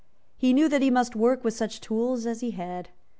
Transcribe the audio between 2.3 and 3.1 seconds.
he had.